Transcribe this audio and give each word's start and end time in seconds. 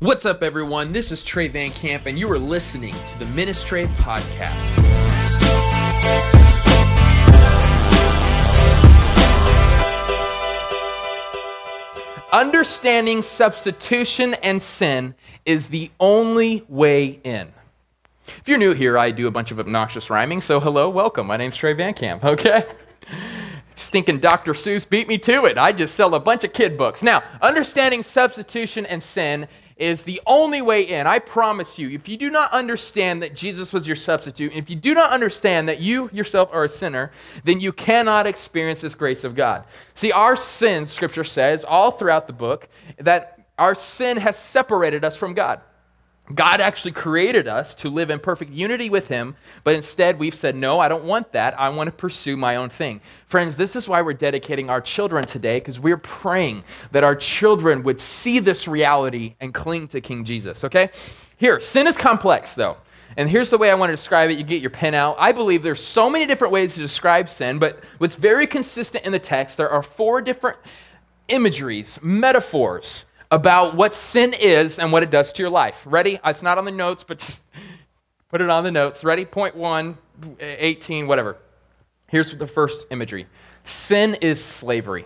What's 0.00 0.24
up, 0.24 0.42
everyone? 0.42 0.92
This 0.92 1.12
is 1.12 1.22
Trey 1.22 1.48
Van 1.48 1.70
Camp, 1.72 2.06
and 2.06 2.18
you 2.18 2.32
are 2.32 2.38
listening 2.38 2.94
to 2.94 3.18
the 3.18 3.26
Ministry 3.26 3.84
Podcast. 3.98 4.78
Understanding 12.32 13.20
substitution 13.20 14.32
and 14.42 14.62
sin 14.62 15.14
is 15.44 15.68
the 15.68 15.90
only 16.00 16.64
way 16.70 17.20
in. 17.22 17.52
If 18.26 18.44
you're 18.48 18.56
new 18.56 18.72
here, 18.72 18.96
I 18.96 19.10
do 19.10 19.26
a 19.26 19.30
bunch 19.30 19.50
of 19.50 19.60
obnoxious 19.60 20.08
rhyming, 20.08 20.40
so 20.40 20.60
hello, 20.60 20.88
welcome. 20.88 21.26
My 21.26 21.36
name's 21.36 21.56
Trey 21.56 21.74
Van 21.74 21.92
Camp, 21.92 22.24
okay? 22.24 22.64
Stinking 23.74 24.20
Dr. 24.20 24.54
Seuss 24.54 24.88
beat 24.88 25.08
me 25.08 25.18
to 25.18 25.44
it. 25.44 25.58
I 25.58 25.72
just 25.72 25.94
sell 25.94 26.14
a 26.14 26.20
bunch 26.20 26.44
of 26.44 26.54
kid 26.54 26.78
books. 26.78 27.02
Now, 27.02 27.22
understanding 27.42 28.02
substitution 28.02 28.86
and 28.86 29.02
sin 29.02 29.46
is 29.80 30.02
the 30.02 30.20
only 30.26 30.60
way 30.62 30.82
in. 30.82 31.06
I 31.06 31.18
promise 31.18 31.78
you, 31.78 31.88
if 31.90 32.08
you 32.08 32.16
do 32.16 32.30
not 32.30 32.52
understand 32.52 33.22
that 33.22 33.34
Jesus 33.34 33.72
was 33.72 33.86
your 33.86 33.96
substitute, 33.96 34.54
if 34.54 34.68
you 34.68 34.76
do 34.76 34.94
not 34.94 35.10
understand 35.10 35.68
that 35.68 35.80
you 35.80 36.10
yourself 36.12 36.50
are 36.52 36.64
a 36.64 36.68
sinner, 36.68 37.12
then 37.44 37.60
you 37.60 37.72
cannot 37.72 38.26
experience 38.26 38.80
this 38.80 38.94
grace 38.94 39.24
of 39.24 39.34
God. 39.34 39.64
See, 39.94 40.12
our 40.12 40.36
sin, 40.36 40.84
Scripture 40.86 41.24
says, 41.24 41.64
all 41.64 41.90
throughout 41.90 42.26
the 42.26 42.32
book, 42.32 42.68
that 42.98 43.46
our 43.58 43.74
sin 43.74 44.16
has 44.18 44.38
separated 44.38 45.04
us 45.04 45.16
from 45.16 45.34
God. 45.34 45.60
God 46.34 46.60
actually 46.60 46.92
created 46.92 47.48
us 47.48 47.74
to 47.76 47.88
live 47.88 48.10
in 48.10 48.20
perfect 48.20 48.52
unity 48.52 48.90
with 48.90 49.08
Him, 49.08 49.34
but 49.64 49.74
instead 49.74 50.18
we've 50.18 50.34
said, 50.34 50.54
No, 50.54 50.78
I 50.78 50.88
don't 50.88 51.04
want 51.04 51.32
that. 51.32 51.58
I 51.58 51.68
want 51.70 51.88
to 51.88 51.92
pursue 51.92 52.36
my 52.36 52.56
own 52.56 52.70
thing. 52.70 53.00
Friends, 53.26 53.56
this 53.56 53.74
is 53.76 53.88
why 53.88 54.02
we're 54.02 54.14
dedicating 54.14 54.70
our 54.70 54.80
children 54.80 55.24
today, 55.24 55.58
because 55.58 55.80
we're 55.80 55.96
praying 55.96 56.62
that 56.92 57.04
our 57.04 57.16
children 57.16 57.82
would 57.82 58.00
see 58.00 58.38
this 58.38 58.68
reality 58.68 59.34
and 59.40 59.52
cling 59.52 59.88
to 59.88 60.00
King 60.00 60.24
Jesus, 60.24 60.64
okay? 60.64 60.90
Here, 61.36 61.58
sin 61.58 61.86
is 61.86 61.96
complex, 61.96 62.54
though. 62.54 62.76
And 63.16 63.28
here's 63.28 63.50
the 63.50 63.58
way 63.58 63.70
I 63.70 63.74
want 63.74 63.90
to 63.90 63.96
describe 63.96 64.30
it. 64.30 64.38
You 64.38 64.44
get 64.44 64.60
your 64.60 64.70
pen 64.70 64.94
out. 64.94 65.16
I 65.18 65.32
believe 65.32 65.62
there's 65.62 65.82
so 65.82 66.08
many 66.08 66.26
different 66.26 66.52
ways 66.52 66.74
to 66.74 66.80
describe 66.80 67.28
sin, 67.28 67.58
but 67.58 67.82
what's 67.98 68.14
very 68.14 68.46
consistent 68.46 69.04
in 69.04 69.10
the 69.10 69.18
text, 69.18 69.56
there 69.56 69.68
are 69.68 69.82
four 69.82 70.22
different 70.22 70.58
imageries, 71.28 71.98
metaphors 72.02 73.04
about 73.30 73.76
what 73.76 73.94
sin 73.94 74.34
is 74.34 74.78
and 74.78 74.90
what 74.92 75.02
it 75.02 75.10
does 75.10 75.32
to 75.32 75.42
your 75.42 75.50
life. 75.50 75.82
Ready? 75.86 76.18
Uh, 76.18 76.30
it's 76.30 76.42
not 76.42 76.58
on 76.58 76.64
the 76.64 76.70
notes, 76.70 77.04
but 77.04 77.18
just 77.18 77.44
put 78.28 78.40
it 78.40 78.50
on 78.50 78.64
the 78.64 78.70
notes. 78.72 79.04
Ready? 79.04 79.24
Point 79.24 79.56
one, 79.56 79.96
eh, 80.40 80.56
18, 80.58 81.06
whatever. 81.06 81.36
Here's 82.08 82.36
the 82.36 82.46
first 82.46 82.86
imagery 82.90 83.26
sin 83.64 84.16
is 84.20 84.42
slavery. 84.42 85.04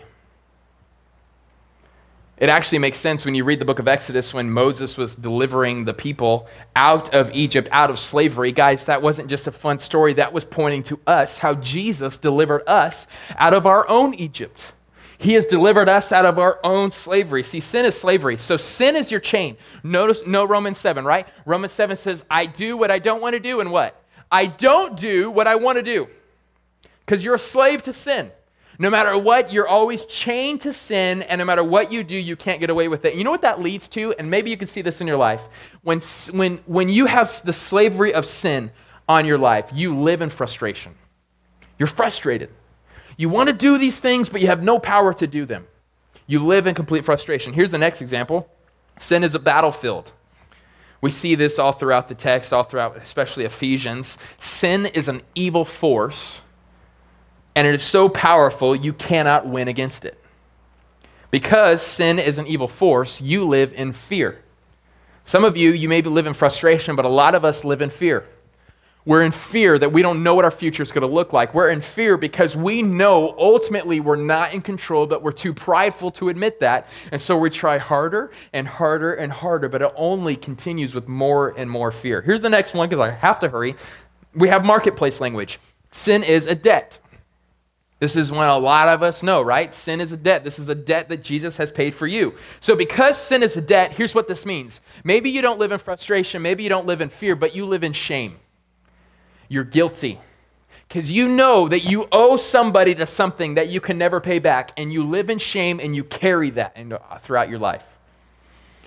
It 2.37 2.49
actually 2.49 2.79
makes 2.79 2.99
sense 2.99 3.25
when 3.25 3.37
you 3.37 3.45
read 3.45 3.61
the 3.61 3.65
book 3.65 3.79
of 3.79 3.87
Exodus 3.87 4.35
when 4.35 4.51
Moses 4.51 4.97
was 4.97 5.15
delivering 5.15 5.85
the 5.85 5.95
people 5.95 6.49
out 6.75 7.15
of 7.15 7.31
Egypt, 7.33 7.69
out 7.71 7.91
of 7.91 7.99
slavery. 7.99 8.51
Guys, 8.51 8.85
that 8.87 9.01
wasn't 9.01 9.29
just 9.29 9.47
a 9.47 9.53
fun 9.53 9.79
story. 9.79 10.15
That 10.15 10.33
was 10.33 10.45
pointing 10.45 10.83
to 10.85 10.99
us 11.07 11.39
how 11.39 11.55
Jesus 11.55 12.19
delivered 12.19 12.65
us 12.67 13.07
out 13.37 13.55
of 13.55 13.67
our 13.67 13.89
own 13.89 14.15
Egypt. 14.15 14.73
He 15.25 15.33
has 15.33 15.47
delivered 15.47 15.89
us 15.89 16.13
out 16.13 16.27
of 16.27 16.39
our 16.39 16.61
own 16.63 16.91
slavery. 16.91 17.45
See, 17.45 17.59
sin 17.59 17.87
is 17.87 17.99
slavery. 17.99 18.37
So 18.37 18.59
sin 18.59 18.95
is 18.95 19.11
your 19.11 19.21
chain. 19.21 19.57
Notice, 19.83 20.23
no 20.27 20.45
Romans 20.45 20.77
7, 20.77 21.03
right? 21.03 21.27
Romans 21.47 21.73
7 21.73 21.97
says, 21.97 22.23
I 22.31 22.45
do 22.45 22.77
what 22.77 22.91
I 22.91 22.99
don't 22.99 23.23
want 23.23 23.33
to 23.33 23.41
do, 23.41 23.61
and 23.61 23.73
what? 23.73 23.99
I 24.31 24.45
don't 24.45 24.99
do 24.99 25.31
what 25.31 25.47
I 25.47 25.55
want 25.55 25.79
to 25.79 25.83
do. 25.83 26.09
Because 27.07 27.25
you're 27.25 27.37
a 27.37 27.39
slave 27.39 27.81
to 27.85 27.95
sin. 27.95 28.33
No 28.79 28.91
matter 28.91 29.17
what, 29.17 29.51
you're 29.51 29.67
always 29.67 30.05
chained 30.05 30.61
to 30.61 30.75
sin, 30.75 31.23
and 31.23 31.39
no 31.39 31.47
matter 31.47 31.65
what 31.65 31.91
you 31.91 32.05
do, 32.05 32.17
you 32.17 32.37
can't 32.37 32.61
get 32.61 32.69
away 32.69 32.89
with 32.89 33.07
it. 33.07 33.15
You 33.15 33.25
know 33.25 33.31
what 33.31 33.43
that 33.43 33.63
leads 33.63 33.89
to? 33.89 34.15
And 34.19 34.31
maybe 34.31 34.51
you 34.51 34.59
can 34.59 34.69
see 34.69 34.83
this 34.83 35.01
in 35.01 35.07
your 35.07 35.17
life. 35.17 35.41
When, 35.85 36.01
when, 36.33 36.59
when 36.67 36.91
you 36.91 37.07
have 37.07 37.41
the 37.47 37.53
slavery 37.55 38.13
of 38.13 38.27
sin 38.27 38.71
on 39.09 39.25
your 39.25 39.39
life, 39.39 39.71
you 39.73 39.99
live 39.99 40.21
in 40.21 40.29
frustration. 40.29 40.95
You're 41.79 41.87
frustrated. 41.87 42.51
You 43.17 43.29
want 43.29 43.49
to 43.49 43.55
do 43.55 43.79
these 43.79 44.01
things, 44.01 44.29
but 44.29 44.41
you 44.41 44.49
have 44.49 44.63
no 44.63 44.79
power 44.79 45.13
to 45.15 45.27
do 45.27 45.47
them. 45.47 45.67
You 46.27 46.45
live 46.45 46.67
in 46.67 46.75
complete 46.75 47.05
frustration. 47.05 47.53
Here's 47.53 47.71
the 47.71 47.79
next 47.79 48.01
example 48.01 48.49
sin 48.99 49.25
is 49.25 49.35
a 49.35 49.39
battlefield. 49.39 50.13
We 51.01 51.11
see 51.11 51.35
this 51.35 51.59
all 51.59 51.73
throughout 51.73 52.09
the 52.09 52.15
text, 52.15 52.53
all 52.53 52.63
throughout, 52.63 52.97
especially 52.97 53.45
Ephesians. 53.45 54.17
Sin 54.39 54.87
is 54.87 55.09
an 55.09 55.23
evil 55.35 55.67
force, 55.67 56.41
and 57.55 57.67
it 57.67 57.75
is 57.75 57.83
so 57.83 58.09
powerful 58.09 58.75
you 58.75 58.95
cannot 58.95 59.47
win 59.47 59.69
against 59.69 60.07
it. 60.07 60.19
Because 61.31 61.83
sin 61.83 62.19
is 62.19 62.39
an 62.39 62.47
evil 62.47 62.69
force, 62.69 63.21
you 63.21 63.45
live 63.45 63.75
in 63.75 63.93
fear. 63.93 64.41
Some 65.27 65.45
of 65.45 65.57
you, 65.57 65.73
you 65.73 65.89
maybe 65.89 66.09
live 66.09 66.27
in 66.27 66.33
frustration, 66.33 66.97
but 66.97 67.05
a 67.05 67.09
lot 67.09 67.35
of 67.35 67.45
us 67.45 67.65
live 67.65 67.83
in 67.83 67.91
fear. 67.91 68.25
We're 69.07 69.23
in 69.23 69.33
fear 69.33 69.79
that 69.79 69.93
we 69.93 70.01
don't 70.01 70.23
know 70.23 70.35
what 70.35 70.47
our 70.47 70.51
future 70.51 70.83
is 70.83 70.91
going 70.91 71.07
to 71.07 71.13
look 71.13 71.35
like. 71.35 71.53
We're 71.53 71.69
in 71.69 71.83
fear 71.83 72.17
because 72.17 72.57
we 72.57 72.81
know 72.81 73.35
ultimately 73.39 74.01
we're 74.01 74.17
not 74.17 74.55
in 74.55 74.63
control, 74.63 75.07
but 75.07 75.23
we're 75.23 75.33
too 75.33 75.53
prideful 75.53 76.11
to 76.13 76.31
admit 76.31 76.59
that. 76.61 76.89
And 77.13 77.21
so 77.21 77.37
we 77.37 77.51
try 77.51 77.77
harder 77.77 78.33
and 78.55 78.67
harder 78.67 79.15
and 79.15 79.31
harder, 79.31 79.69
but 79.69 79.83
it 79.83 79.93
only 79.97 80.37
continues 80.37 80.95
with 80.95 81.07
more 81.07 81.51
and 81.59 81.71
more 81.71 81.93
fear. 81.93 82.23
Here's 82.23 82.41
the 82.41 82.49
next 82.49 82.73
one 82.73 82.89
because 82.89 83.03
I 83.03 83.11
have 83.11 83.39
to 83.41 83.49
hurry. 83.49 83.77
We 84.35 84.49
have 84.49 84.65
marketplace 84.65 85.21
language. 85.21 85.61
Sin 85.93 86.23
is 86.23 86.47
a 86.47 86.55
debt. 86.55 86.99
This 88.01 88.17
is 88.17 88.33
when 88.33 88.49
a 88.49 88.59
lot 88.59 88.89
of 88.89 89.03
us 89.03 89.23
know, 89.23 89.43
right? 89.43 89.73
Sin 89.73 90.01
is 90.01 90.13
a 90.13 90.17
debt. 90.17 90.45
This 90.45 90.59
is 90.59 90.71
a 90.71 90.75
debt 90.75 91.11
that 91.11 91.23
Jesus 91.23 91.59
has 91.59 91.71
paid 91.71 91.95
for 91.95 92.07
you. 92.07 92.35
So, 92.61 92.75
because 92.75 93.17
sin 93.17 93.43
is 93.43 93.57
a 93.57 93.61
debt, 93.61 93.93
here's 93.93 94.15
what 94.15 94.29
this 94.29 94.45
means. 94.45 94.81
Maybe 95.05 95.31
you 95.31 95.41
don't 95.41 95.59
live 95.59 95.73
in 95.73 95.79
frustration, 95.79 96.43
maybe 96.43 96.63
you 96.63 96.69
don't 96.69 96.87
live 96.87 97.01
in 97.01 97.09
fear, 97.09 97.37
but 97.37 97.55
you 97.55 97.67
live 97.67 97.85
in 97.85 97.93
shame 97.93 98.37
you're 99.49 99.65
guilty. 99.65 100.21
Because 100.89 101.11
you 101.11 101.29
know 101.29 101.69
that 101.69 101.81
you 101.81 102.07
owe 102.13 102.37
somebody 102.37 102.95
to 102.95 103.07
something 103.07 103.55
that 103.55 103.69
you 103.69 103.81
can 103.81 103.99
never 103.99 104.21
pay 104.21 104.39
back, 104.39 104.73
and 104.77 104.93
you 104.93 105.05
live 105.05 105.31
in 105.31 105.39
shame 105.39 105.81
and 105.81 105.97
you 105.97 106.05
carry 106.05 106.51
that 106.51 106.77
uh, 106.77 107.19
throughout 107.19 107.49
your 107.49 107.59
life. 107.59 107.85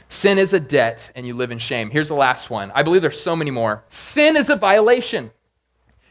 Sin 0.09 0.37
is 0.37 0.53
a 0.53 0.59
debt, 0.59 1.11
and 1.15 1.27
you 1.27 1.33
live 1.33 1.51
in 1.51 1.59
shame. 1.59 1.89
Here's 1.89 2.07
the 2.07 2.13
last 2.13 2.49
one. 2.49 2.71
I 2.73 2.83
believe 2.83 3.01
there's 3.01 3.19
so 3.19 3.35
many 3.35 3.51
more. 3.51 3.83
Sin 3.89 4.37
is 4.37 4.49
a 4.49 4.55
violation. 4.55 5.31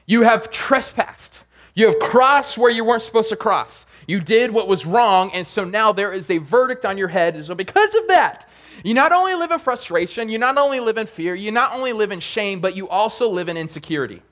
You 0.05 0.23
have 0.23 0.51
trespassed. 0.51 1.45
You 1.75 1.87
have 1.87 1.99
crossed 1.99 2.59
where 2.59 2.71
you 2.71 2.85
weren't 2.85 3.03
supposed 3.03 3.31
to 3.31 3.37
cross. 3.37 3.87
You 4.07 4.21
did 4.21 4.51
what 4.51 4.69
was 4.69 4.87
wrong, 4.87 5.31
and 5.33 5.47
so 5.47 5.65
now 5.65 5.93
there 5.93 6.13
is 6.13 6.31
a 6.31 6.39
verdict 6.39 6.85
on 6.85 6.99
your 6.99 7.09
head. 7.09 7.37
And 7.37 7.45
so, 7.45 7.55
because 7.55 7.95
of 7.95 8.07
that, 8.09 8.49
you 8.85 8.95
not 8.95 9.13
only 9.13 9.35
live 9.35 9.51
in 9.51 9.59
frustration, 9.59 10.29
you 10.29 10.39
not 10.39 10.59
only 10.59 10.79
live 10.79 10.99
in 10.99 11.07
fear, 11.07 11.35
you 11.35 11.51
not 11.51 11.73
only 11.75 11.93
live 11.93 12.13
in 12.13 12.21
shame, 12.21 12.61
but 12.61 12.77
you 12.77 12.89
also 12.89 13.29
live 13.29 13.49
in 13.49 13.57
insecurity. 13.57 14.23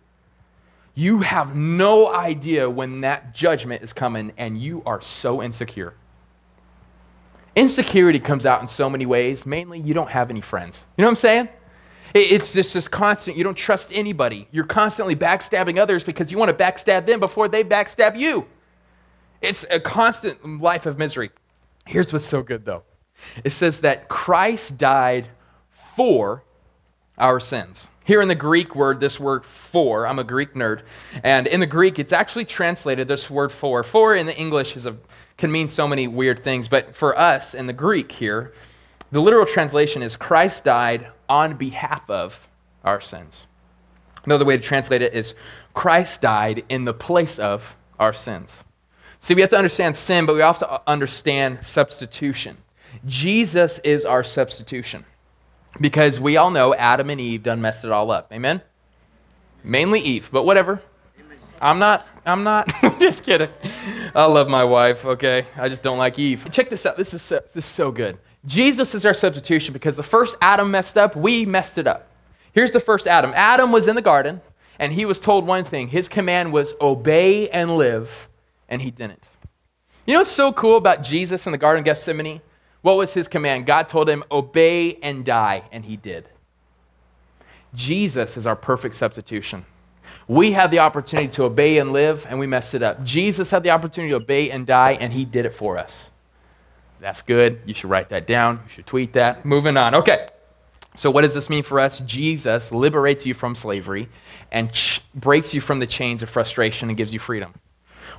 You 0.95 1.21
have 1.21 1.57
no 1.57 2.13
idea 2.15 2.69
when 2.71 3.01
that 3.01 3.35
judgment 3.35 3.83
is 3.83 3.93
coming, 3.93 4.33
and 4.37 4.61
you 4.61 4.83
are 4.87 5.01
so 5.01 5.43
insecure. 5.43 5.95
Insecurity 7.57 8.21
comes 8.21 8.47
out 8.47 8.61
in 8.61 8.69
so 8.69 8.89
many 8.89 9.07
ways. 9.07 9.45
Mainly, 9.45 9.81
you 9.81 9.95
don't 9.95 10.11
have 10.11 10.31
any 10.31 10.41
friends. 10.41 10.85
You 10.97 11.03
know 11.03 11.09
what 11.09 11.13
I'm 11.13 11.17
saying? 11.17 11.49
It's 12.15 12.53
just 12.53 12.75
this 12.75 12.87
constant, 12.87 13.37
you 13.37 13.43
don't 13.43 13.57
trust 13.57 13.91
anybody. 13.93 14.47
You're 14.53 14.67
constantly 14.67 15.17
backstabbing 15.17 15.81
others 15.81 16.05
because 16.05 16.31
you 16.31 16.39
want 16.39 16.57
to 16.57 16.65
backstab 16.65 17.07
them 17.07 17.19
before 17.19 17.49
they 17.49 17.65
backstab 17.65 18.17
you. 18.17 18.47
It's 19.43 19.67
a 19.69 19.81
constant 19.81 20.61
life 20.61 20.87
of 20.87 20.97
misery. 20.97 21.31
Here's 21.87 22.13
what's 22.13 22.25
so 22.25 22.43
good, 22.43 22.65
though 22.65 22.83
it 23.43 23.51
says 23.51 23.81
that 23.81 24.09
Christ 24.09 24.77
died 24.77 25.29
for 25.97 26.45
our 27.19 27.41
sins. 27.41 27.89
Here 28.05 28.21
in 28.21 28.29
the 28.29 28.35
Greek 28.35 28.75
word, 28.75 29.01
this 29.01 29.19
word 29.19 29.45
for, 29.45 30.07
I'm 30.07 30.19
a 30.19 30.25
Greek 30.25 30.55
nerd, 30.55 30.83
and 31.23 31.47
in 31.47 31.61
the 31.61 31.67
Greek, 31.67 31.99
it's 31.99 32.13
actually 32.13 32.45
translated 32.45 33.09
this 33.09 33.31
word 33.31 33.51
for. 33.51 33.83
For 33.83 34.15
in 34.15 34.27
the 34.27 34.37
English 34.37 34.77
is 34.77 34.85
a, 34.85 34.97
can 35.39 35.51
mean 35.51 35.69
so 35.69 35.89
many 35.89 36.07
weird 36.07 36.45
things, 36.45 36.69
but 36.69 36.95
for 36.95 37.19
us 37.19 37.55
in 37.55 37.67
the 37.67 37.73
Greek 37.73 38.13
here, 38.13 38.53
the 39.11 39.21
literal 39.21 39.47
translation 39.47 40.03
is 40.03 40.17
Christ 40.17 40.65
died 40.65 41.07
on 41.29 41.57
behalf 41.57 42.09
of 42.11 42.39
our 42.85 43.01
sins. 43.01 43.47
Another 44.25 44.45
way 44.45 44.57
to 44.57 44.63
translate 44.63 45.03
it 45.03 45.15
is 45.15 45.35
Christ 45.73 46.21
died 46.21 46.65
in 46.69 46.85
the 46.85 46.95
place 46.95 47.39
of 47.39 47.77
our 47.99 48.13
sins. 48.13 48.65
See, 49.21 49.35
we 49.35 49.41
have 49.41 49.51
to 49.51 49.57
understand 49.57 49.97
sin, 49.97 50.27
but 50.27 50.35
we 50.35 50.41
to 50.59 50.83
understand 50.87 51.65
substitution. 51.65 52.57
Jesus 53.07 53.79
is 53.81 54.05
our 54.05 54.23
substitution. 54.23 55.05
Because 55.81 56.21
we 56.21 56.37
all 56.37 56.51
know 56.51 56.75
Adam 56.75 57.11
and 57.11 57.21
Eve 57.21 57.43
done 57.43 57.61
messed 57.61 57.85
it 57.85 57.91
all 57.91 58.11
up. 58.11 58.33
Amen? 58.33 58.63
Mainly 59.63 60.01
Eve, 60.01 60.29
but 60.31 60.45
whatever. 60.45 60.83
I'm 61.61 61.79
not, 61.79 62.07
I'm 62.27 62.45
not, 62.45 62.73
just 63.01 63.23
kidding. 63.23 63.49
I 64.15 64.25
love 64.27 64.49
my 64.49 64.65
wife, 64.65 65.05
okay? 65.05 65.47
I 65.57 65.69
just 65.69 65.83
don't 65.83 65.99
like 65.99 66.19
Eve. 66.19 66.47
Check 66.51 66.69
this 66.69 66.85
out. 66.85 66.97
This 66.97 67.15
is 67.15 67.23
so, 67.23 67.41
this 67.55 67.65
is 67.65 67.71
so 67.71 67.91
good. 67.91 68.19
Jesus 68.47 68.95
is 68.95 69.07
our 69.07 69.15
substitution 69.15 69.73
because 69.73 69.97
the 69.97 70.03
first 70.03 70.37
Adam 70.43 70.71
messed 70.71 70.99
up, 70.99 71.17
we 71.17 71.47
messed 71.47 71.79
it 71.79 71.87
up. 71.87 72.09
Here's 72.53 72.73
the 72.73 72.81
first 72.81 73.07
Adam. 73.07 73.33
Adam 73.35 73.73
was 73.73 73.89
in 73.89 73.97
the 73.97 74.03
garden, 74.03 74.41
and 74.79 74.93
he 74.93 75.07
was 75.07 75.19
told 75.19 75.47
one 75.47 75.65
thing. 75.65 75.89
His 75.89 76.09
command 76.09 76.53
was 76.53 76.75
obey 76.81 77.49
and 77.49 77.77
live, 77.77 78.29
and 78.69 78.83
he 78.83 78.91
didn't. 78.91 79.25
You 80.07 80.13
know 80.13 80.21
what's 80.21 80.31
so 80.31 80.53
cool 80.53 80.77
about 80.77 81.03
Jesus 81.03 81.47
in 81.47 81.53
the 81.53 81.59
Garden 81.59 81.81
of 81.81 81.85
Gethsemane? 81.87 82.43
What 82.85 82.99
was 82.99 83.15
his 83.15 83.29
command? 83.29 83.65
God 83.65 83.89
told 83.89 84.11
him, 84.11 84.23
Obey 84.31 84.97
and 84.97 85.25
die, 85.25 85.63
and 85.73 85.83
he 85.83 85.97
did. 85.97 86.29
Jesus 87.73 88.37
is 88.37 88.47
our 88.47 88.55
perfect 88.55 88.95
substitution. 88.95 89.65
We 90.29 90.53
had 90.53 90.71
the 90.71 90.81
opportunity 90.81 91.29
to 91.29 91.45
obey 91.45 91.79
and 91.79 91.95
live, 91.95 92.27
and 92.29 92.39
we 92.39 92.47
messed 92.47 92.75
it 92.75 92.83
up. 92.83 93.03
Jesus 93.03 93.51
had 93.51 93.63
the 93.63 93.71
opportunity 93.71 94.11
to 94.11 94.17
obey 94.17 94.51
and 94.51 94.67
die, 94.67 94.99
and 95.01 95.15
he 95.15 95.25
did 95.25 95.47
it 95.47 95.55
for 95.55 95.79
us. 95.79 96.09
That's 97.01 97.23
good. 97.23 97.59
You 97.65 97.73
should 97.73 97.89
write 97.89 98.11
that 98.11 98.27
down. 98.27 98.61
You 98.65 98.71
should 98.75 98.87
tweet 98.87 99.15
that. 99.15 99.47
Moving 99.47 99.79
on. 99.79 99.95
Okay. 99.95 100.29
So, 100.95 101.11
what 101.11 101.23
does 101.23 101.33
this 101.33 101.49
mean 101.49 101.63
for 101.63 101.81
us? 101.81 102.01
Jesus 102.01 102.71
liberates 102.71 103.25
you 103.25 103.33
from 103.33 103.55
slavery 103.55 104.11
and 104.53 104.71
ch- 104.75 105.01
breaks 105.15 105.55
you 105.55 105.63
from 105.63 105.79
the 105.79 105.87
chains 105.87 106.23
of 106.23 106.29
frustration 106.29 106.91
and 106.91 106.99
gives 106.99 107.15
you 107.15 107.19
freedom. 107.19 107.55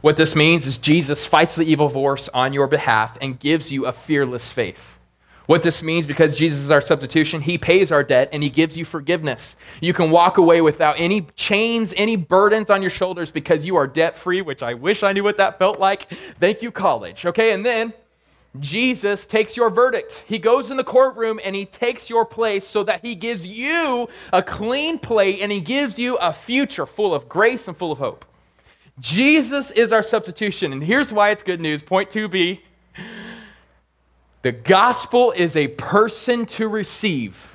What 0.05 0.17
this 0.17 0.35
means 0.35 0.67
is 0.67 0.77
Jesus 0.77 1.25
fights 1.25 1.55
the 1.55 1.63
evil 1.63 1.89
force 1.89 2.29
on 2.31 2.53
your 2.53 2.67
behalf 2.67 3.17
and 3.21 3.39
gives 3.39 3.71
you 3.71 3.87
a 3.87 3.91
fearless 3.91 4.53
faith. 4.53 4.99
What 5.47 5.63
this 5.63 5.81
means, 5.81 6.05
because 6.05 6.37
Jesus 6.37 6.59
is 6.59 6.69
our 6.69 6.79
substitution, 6.79 7.41
he 7.41 7.57
pays 7.57 7.91
our 7.91 8.03
debt 8.03 8.29
and 8.31 8.43
he 8.43 8.51
gives 8.51 8.77
you 8.77 8.85
forgiveness. 8.85 9.55
You 9.81 9.95
can 9.95 10.11
walk 10.11 10.37
away 10.37 10.61
without 10.61 10.99
any 10.99 11.21
chains, 11.35 11.91
any 11.97 12.17
burdens 12.17 12.69
on 12.69 12.83
your 12.83 12.91
shoulders 12.91 13.31
because 13.31 13.65
you 13.65 13.77
are 13.77 13.87
debt 13.87 14.15
free, 14.15 14.43
which 14.43 14.61
I 14.61 14.75
wish 14.75 15.01
I 15.01 15.11
knew 15.11 15.23
what 15.23 15.37
that 15.37 15.57
felt 15.57 15.79
like. 15.79 16.13
Thank 16.39 16.61
you, 16.61 16.69
college. 16.69 17.25
Okay, 17.25 17.53
and 17.53 17.65
then 17.65 17.91
Jesus 18.59 19.25
takes 19.25 19.57
your 19.57 19.71
verdict. 19.71 20.23
He 20.27 20.37
goes 20.37 20.69
in 20.69 20.77
the 20.77 20.83
courtroom 20.83 21.39
and 21.43 21.55
he 21.55 21.65
takes 21.65 22.11
your 22.11 22.25
place 22.25 22.67
so 22.67 22.83
that 22.83 23.03
he 23.03 23.15
gives 23.15 23.43
you 23.43 24.07
a 24.31 24.43
clean 24.43 24.99
plate 24.99 25.39
and 25.41 25.51
he 25.51 25.61
gives 25.61 25.97
you 25.97 26.15
a 26.17 26.31
future 26.31 26.85
full 26.85 27.15
of 27.15 27.27
grace 27.27 27.67
and 27.67 27.75
full 27.75 27.91
of 27.91 27.97
hope. 27.97 28.23
Jesus 28.99 29.71
is 29.71 29.91
our 29.91 30.03
substitution, 30.03 30.71
and 30.71 30.83
here's 30.83 31.11
why 31.11 31.29
it's 31.31 31.43
good 31.43 31.59
news. 31.59 31.81
Point 31.81 32.09
2b 32.09 32.59
the 34.45 34.51
gospel 34.51 35.31
is 35.31 35.55
a 35.55 35.69
person 35.69 36.45
to 36.45 36.67
receive, 36.67 37.49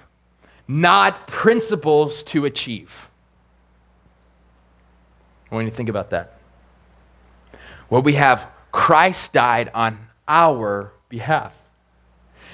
not 0.67 1.29
principles 1.29 2.25
to 2.25 2.47
achieve. 2.47 3.09
When 5.51 5.65
you 5.65 5.71
to 5.71 5.77
think 5.77 5.89
about 5.89 6.11
that, 6.11 6.41
well, 7.91 8.03
we 8.03 8.15
have 8.15 8.49
Christ 8.73 9.33
died 9.33 9.71
on 9.73 10.01
our 10.27 10.93
behalf. 11.09 11.55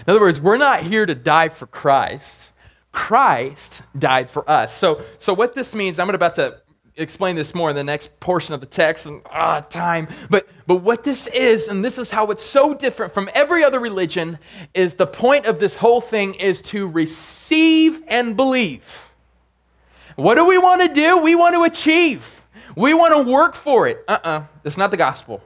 In 0.07 0.11
other 0.11 0.21
words, 0.21 0.39
we're 0.39 0.59
not 0.59 0.83
here 0.83 1.07
to 1.07 1.15
die 1.15 1.49
for 1.49 1.67
Christ. 1.67 2.51
Christ 2.93 3.81
died 3.99 4.29
for 4.29 4.47
us. 4.51 4.77
So, 4.77 5.01
so 5.17 5.33
what 5.33 5.55
this 5.55 5.75
means, 5.75 5.99
I'm 5.99 6.11
about 6.11 6.35
to 6.35 6.61
explain 6.97 7.37
this 7.37 7.55
more 7.55 7.69
in 7.71 7.77
the 7.77 7.85
next 7.85 8.19
portion 8.21 8.55
of 8.55 8.61
the 8.61 8.67
text 8.67 9.07
and 9.07 9.21
ah 9.27 9.61
time 9.61 10.09
but 10.31 10.49
but 10.67 10.77
what 10.77 11.05
this 11.05 11.27
is 11.29 11.69
and 11.69 11.85
this 11.85 11.99
is 11.99 12.11
how 12.11 12.31
it's 12.31 12.43
so 12.43 12.73
different 12.73 13.13
from 13.13 13.29
every 13.35 13.63
other 13.63 13.81
religion 13.81 14.39
is 14.73 14.95
the 14.95 15.07
point 15.07 15.45
of 15.45 15.59
this 15.59 15.75
whole 15.75 16.01
thing 16.01 16.33
is 16.35 16.63
to 16.63 16.89
receive 16.89 18.03
and 18.09 18.35
believe 18.35 19.11
what 20.17 20.37
do 20.37 20.47
we 20.47 20.57
want 20.57 20.81
to 20.81 20.89
do 20.89 21.19
we 21.19 21.35
want 21.35 21.55
to 21.55 21.65
achieve 21.65 22.43
we 22.77 22.95
want 22.95 23.13
to 23.13 23.31
work 23.31 23.55
for 23.55 23.87
it 23.87 24.03
uh-uh 24.09 24.43
it's 24.65 24.79
not 24.79 24.91
the 24.91 24.97
gospel 24.97 25.43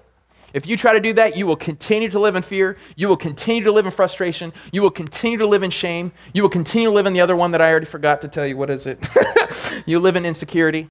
if 0.53 0.67
you 0.67 0.77
try 0.77 0.93
to 0.93 1.01
do 1.01 1.13
that, 1.13 1.37
you 1.37 1.47
will 1.47 1.57
continue 1.57 2.09
to 2.09 2.19
live 2.19 2.35
in 2.35 2.43
fear. 2.43 2.77
You 2.97 3.09
will 3.09 3.17
continue 3.17 3.63
to 3.65 3.73
live 3.73 3.87
in 3.87 3.93
frustration. 3.93 4.53
You 4.73 4.83
will 4.83 4.91
continue 4.91 5.39
to 5.39 5.47
live 5.47 5.63
in 5.63 5.71
shame. 5.71 6.11
You 6.33 6.43
will 6.43 6.49
continue 6.49 6.89
to 6.89 6.95
live 6.95 7.07
in 7.07 7.13
the 7.13 7.21
other 7.21 7.37
one 7.37 7.53
that 7.53 7.63
I 7.63 7.71
already 7.71 7.87
forgot 7.87 8.21
to 8.23 8.29
tell 8.29 8.47
you. 8.47 8.57
What 8.57 8.71
is 8.71 8.87
it? 8.87 9.09
you 9.87 10.01
live 10.01 10.17
in 10.17 10.27
insecurity. 10.27 10.89